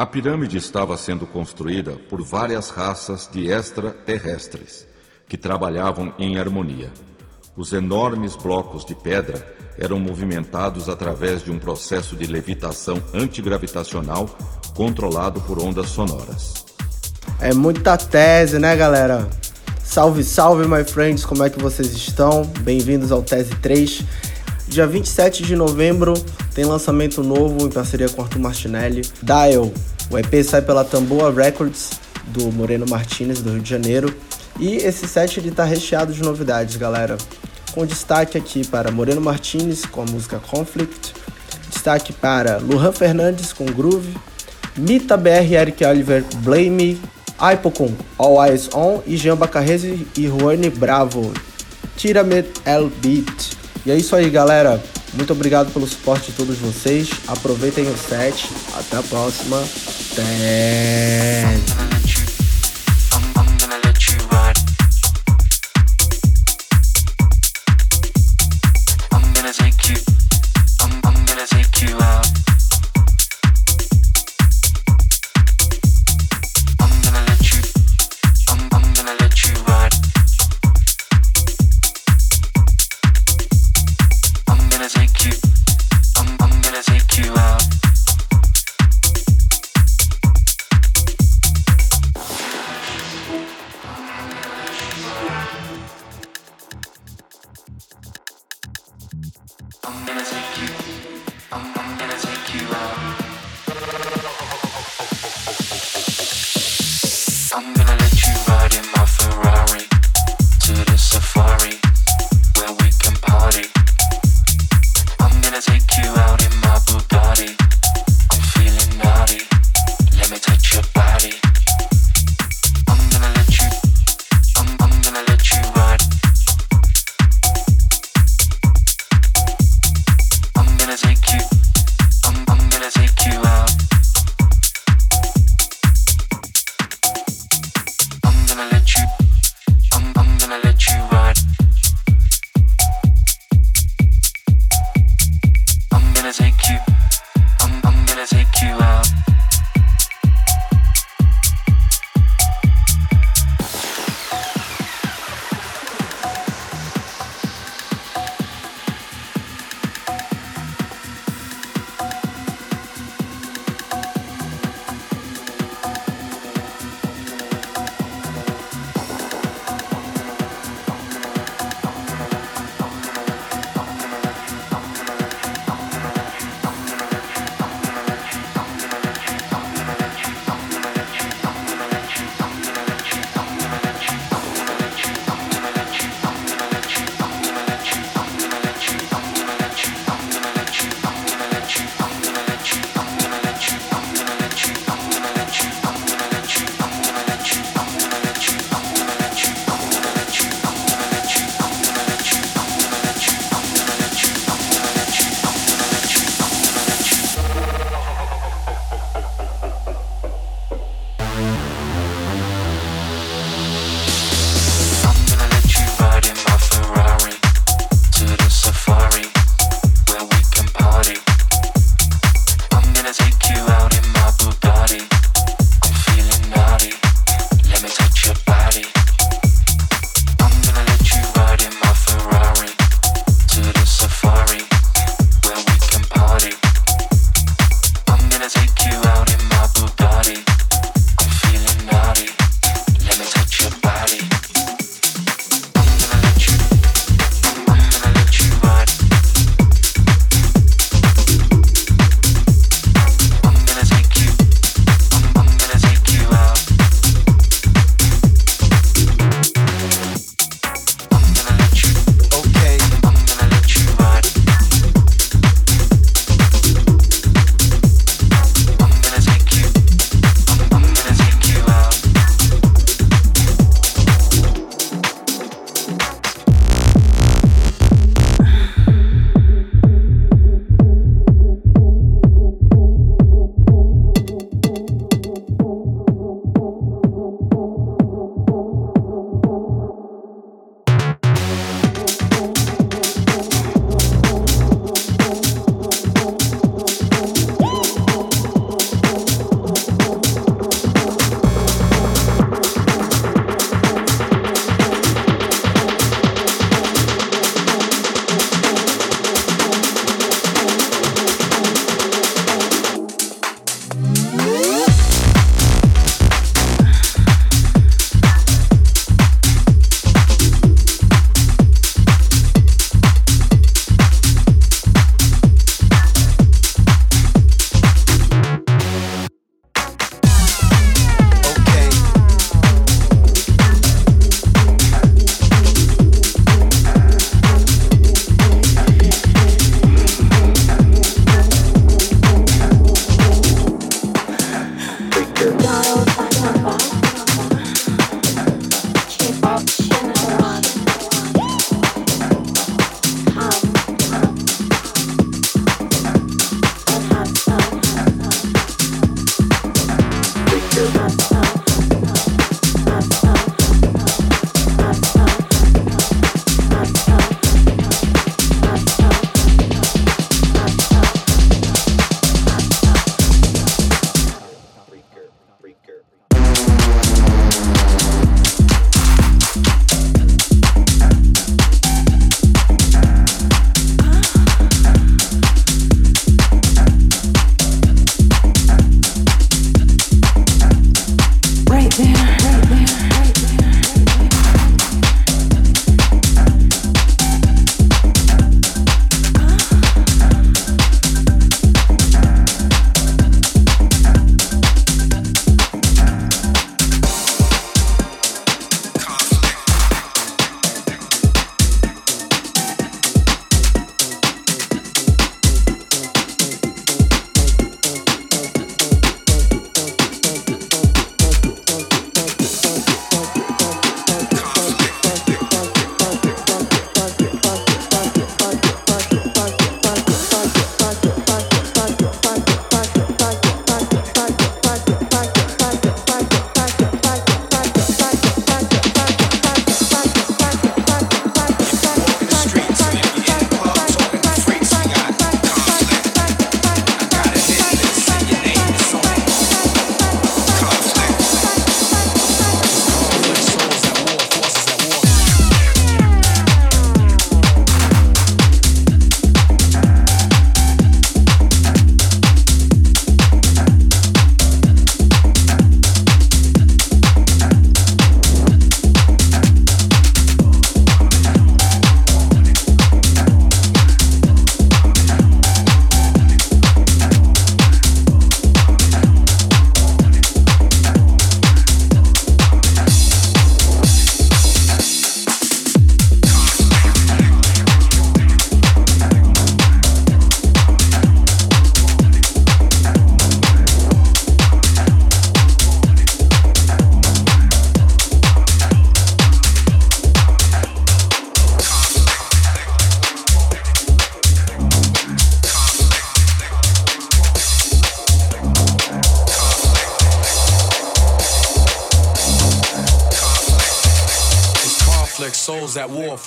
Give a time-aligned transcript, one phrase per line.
[0.00, 4.86] A pirâmide estava sendo construída por várias raças de extraterrestres
[5.28, 6.90] que trabalhavam em harmonia.
[7.54, 9.46] Os enormes blocos de pedra
[9.78, 14.26] eram movimentados através de um processo de levitação antigravitacional
[14.74, 16.64] controlado por ondas sonoras.
[17.38, 19.28] É muita tese, né, galera?
[19.84, 22.46] Salve, salve, my friends, como é que vocês estão?
[22.62, 24.02] Bem-vindos ao Tese 3.
[24.66, 26.14] Dia 27 de novembro
[26.54, 29.70] tem lançamento novo em parceria com Arthur Martinelli, Dial.
[30.10, 31.90] O EP sai pela Tamboa Records,
[32.26, 34.14] do Moreno Martinez, do Rio de Janeiro.
[34.58, 37.16] E esse set ele tá recheado de novidades, galera.
[37.72, 41.14] Com destaque aqui para Moreno Martinez com a música Conflict,
[41.70, 44.16] destaque para Lujan Fernandes com Groove,
[44.76, 47.00] Mita BR Eric Oliver Blame Me,
[47.38, 51.32] Aipo com All Eyes On e Jean Bacarrese e Juane Bravo,
[51.96, 53.52] Tira-me El Beat.
[53.86, 54.82] E é isso aí, galera.
[55.14, 57.10] Muito obrigado pelo suporte de todos vocês.
[57.26, 58.48] Aproveitem o set.
[58.74, 59.62] Até a próxima.
[60.12, 61.89] Até.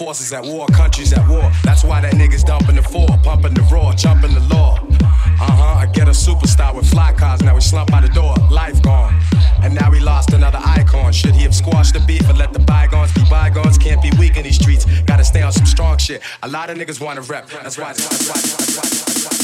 [0.03, 1.50] Forces at war, countries at war.
[1.63, 4.79] That's why that nigga's dumping the four, pumping the raw, jumping the law.
[5.39, 8.36] Uh huh, I get a superstar with fly cars, now he slump by the door,
[8.51, 9.13] life gone.
[9.62, 11.13] And now he lost another icon.
[11.13, 13.77] Should he have squashed the beef and let the bygones be bygones?
[13.77, 16.22] Can't be weak in these streets, gotta stay on some strong shit.
[16.43, 17.93] A lot of niggas wanna rep, that's why.
[17.93, 19.43] That's why, that's why, that's why.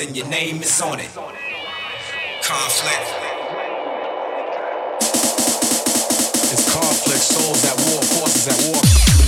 [0.00, 1.08] And your name is on it.
[2.42, 3.08] Conflict.
[6.52, 9.27] It's conflict, souls at war, forces at war.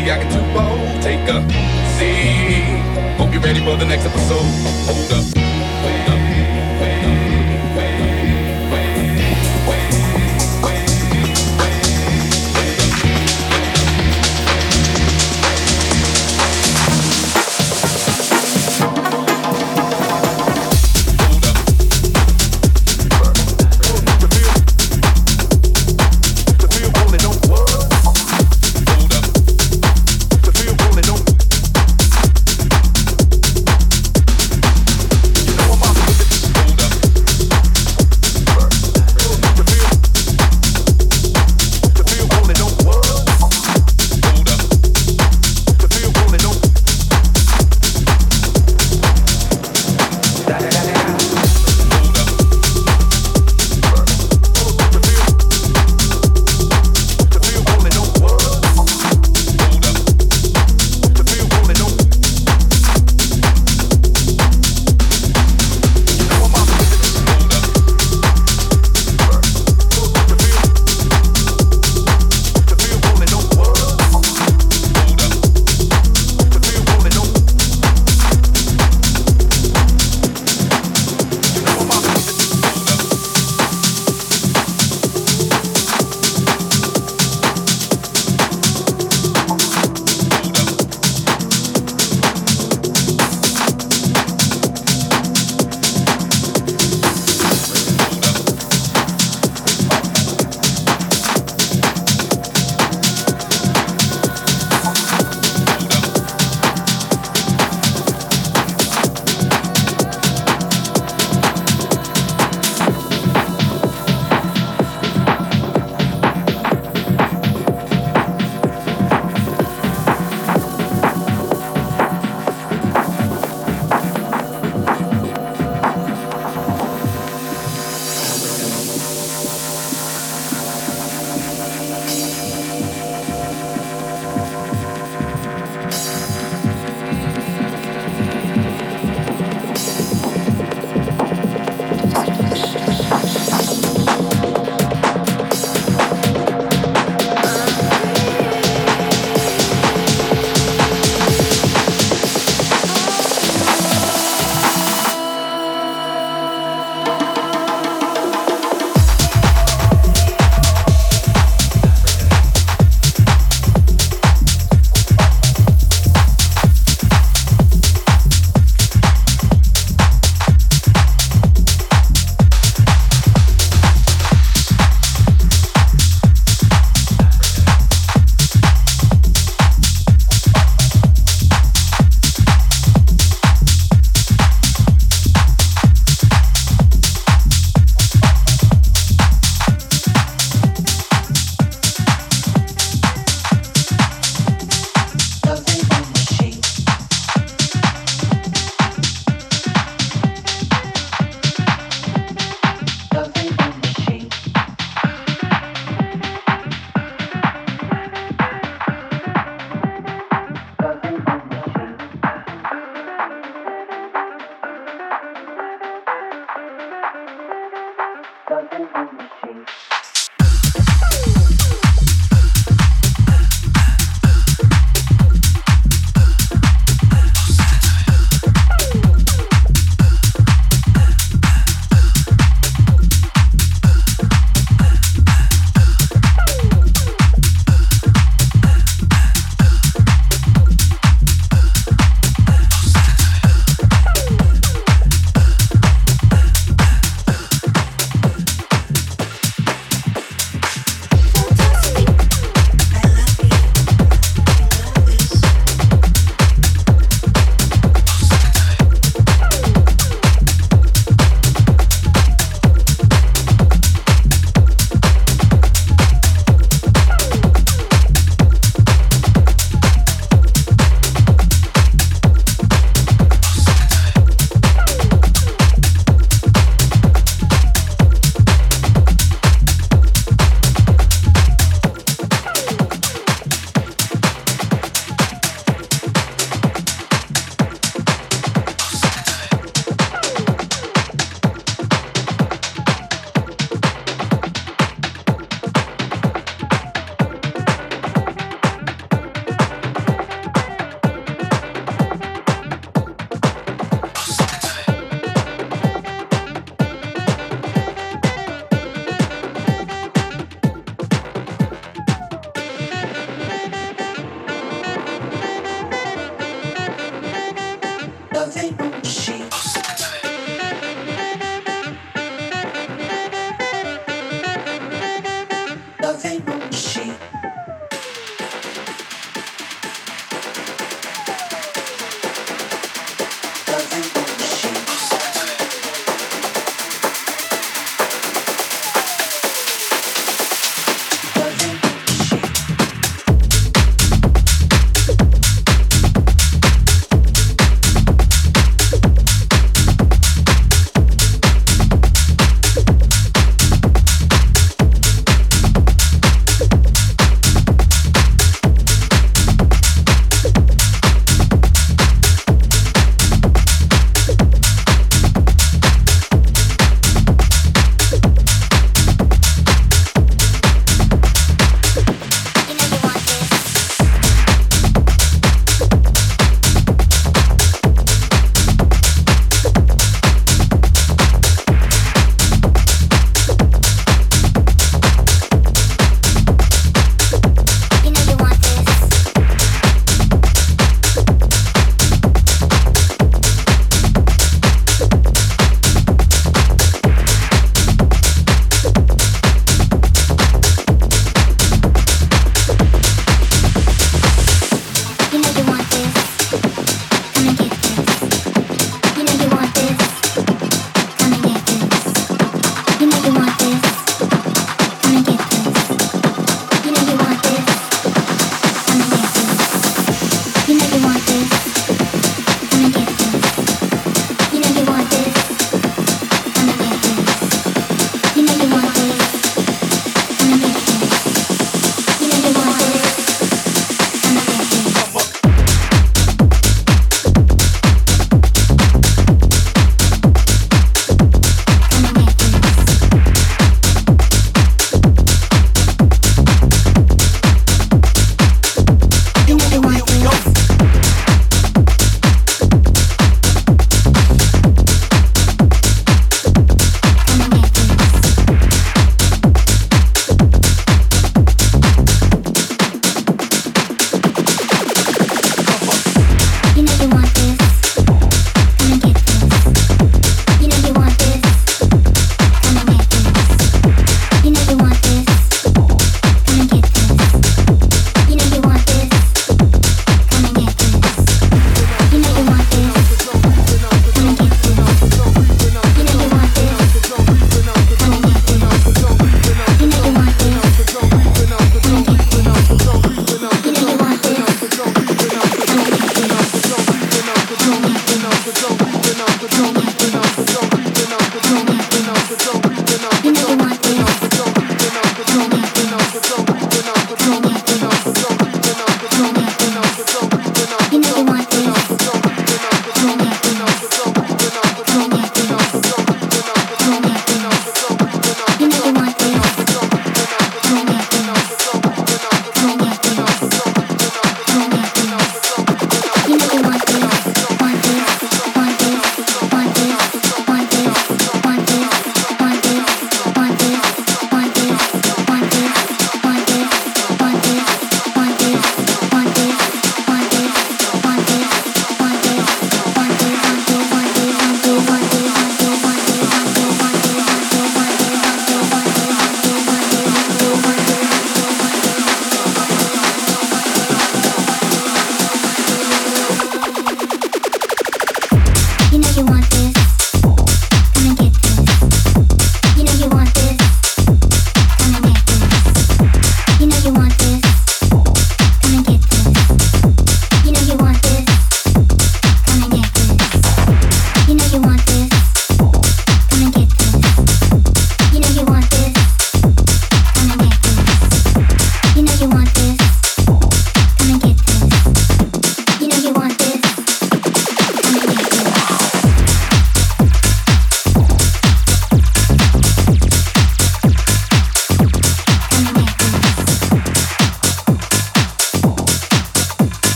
[0.00, 1.02] I acting too bold.
[1.02, 1.42] Take a
[1.98, 3.18] seat.
[3.18, 4.40] Hope you're ready for the next episode.
[4.86, 5.49] Hold up.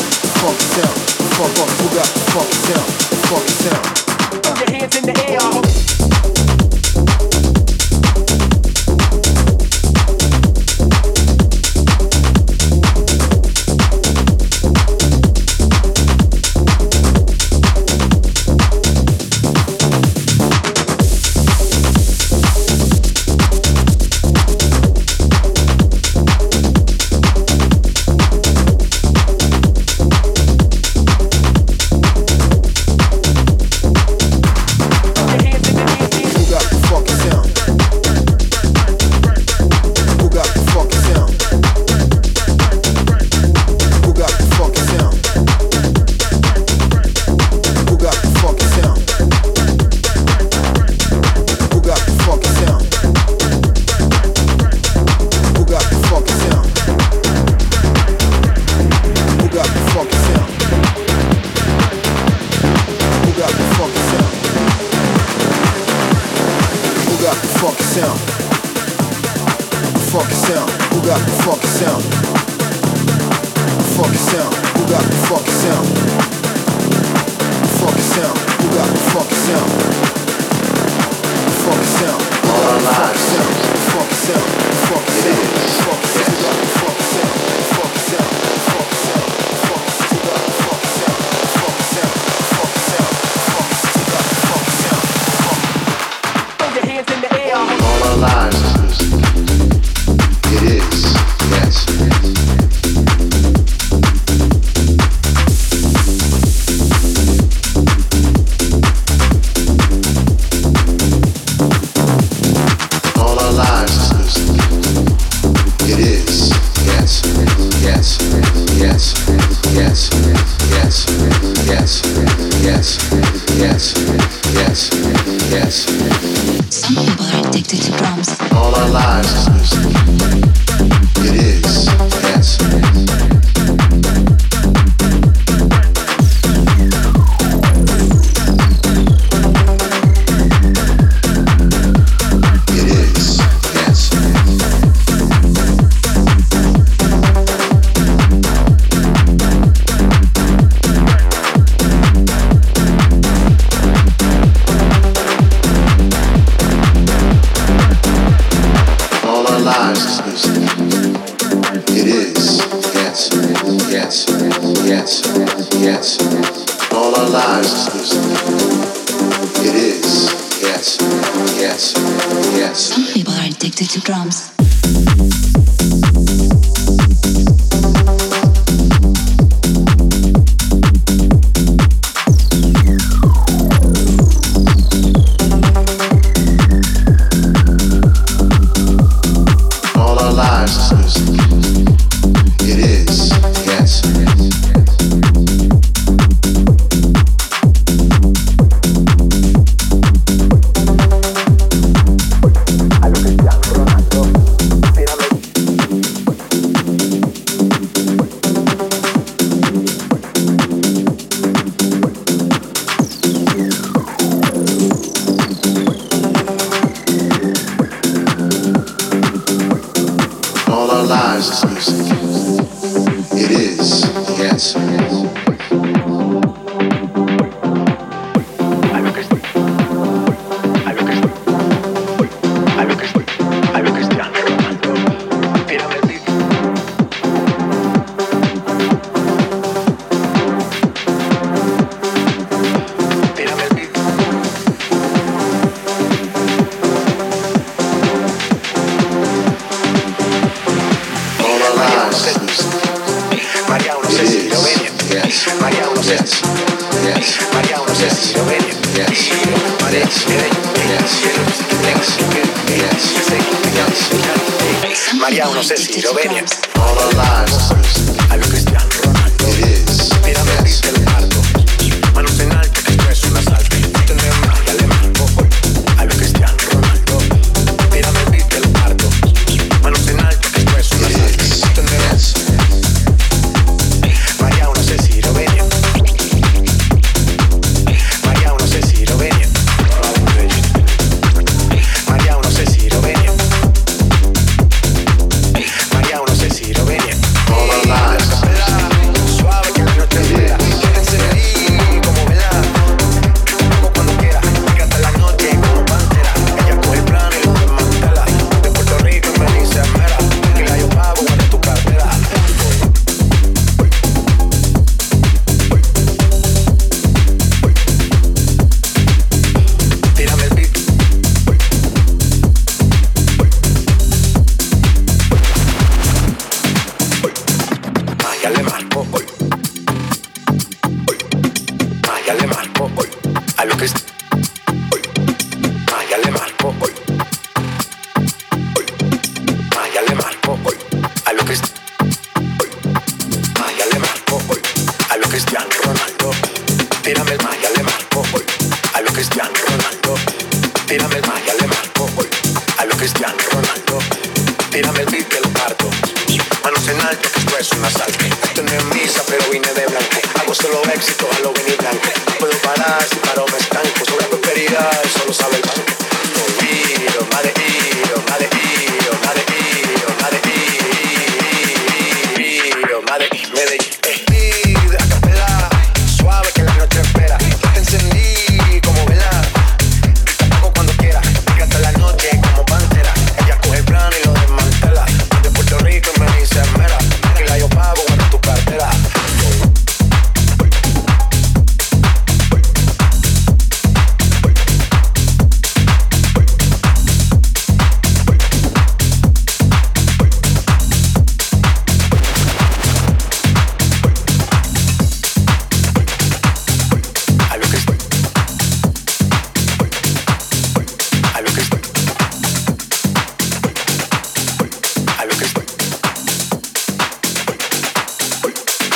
[0.00, 0.94] yourself, fuck yourself,
[1.36, 2.86] fuck, fuck, fuck up, fuck yourself,
[3.28, 4.42] fuck yourself.
[4.42, 5.83] Put your hands in the air.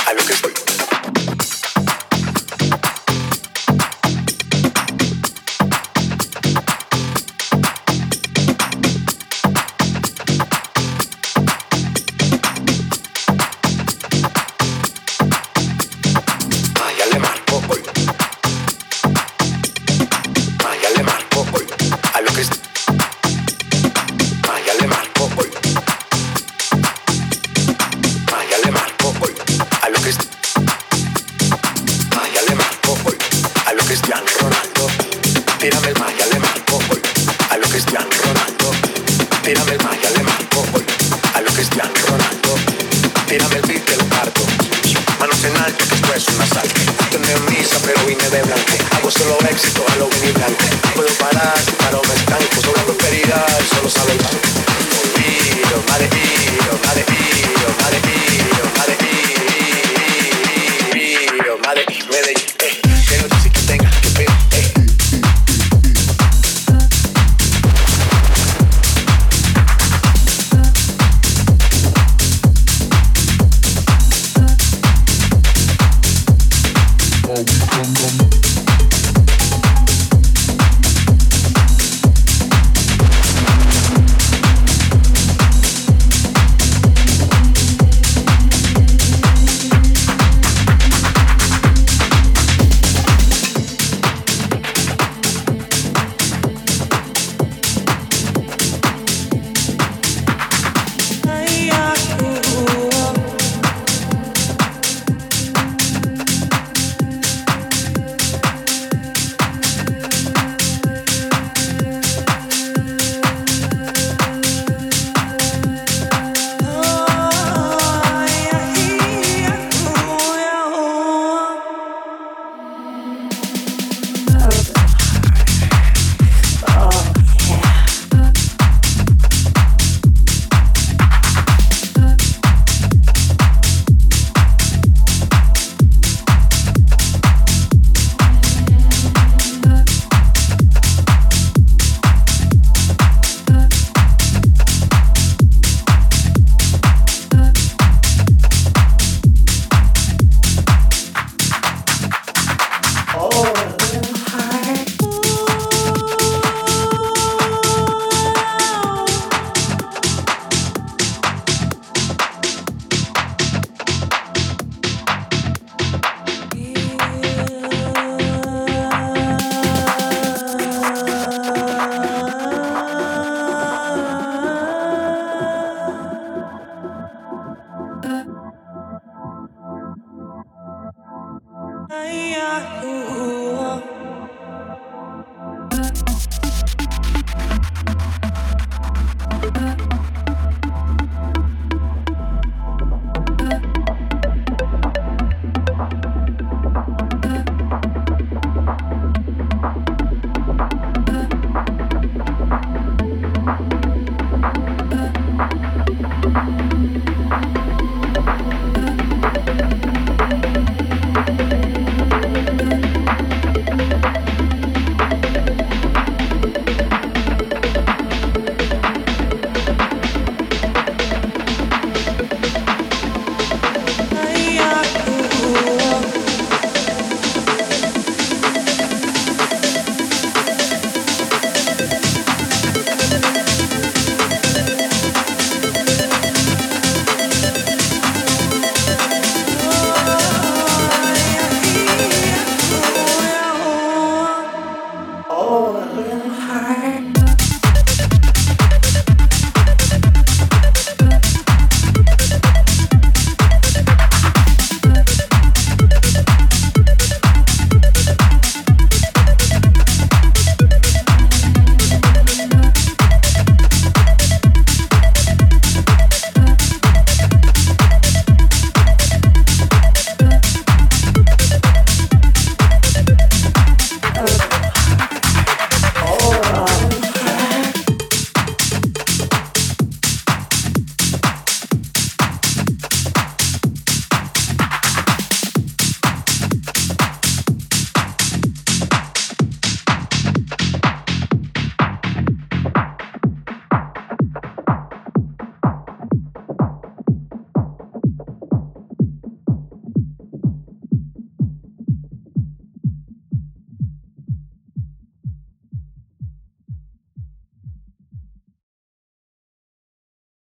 [0.09, 0.48] a lo que